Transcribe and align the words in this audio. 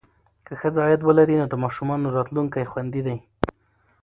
که 0.45 0.53
ښځه 0.61 0.79
عاید 0.85 1.01
ولري، 1.03 1.35
نو 1.41 1.45
د 1.49 1.55
ماشومانو 1.63 2.13
راتلونکی 2.17 2.69
خوندي 2.71 3.01
دی. 3.07 3.17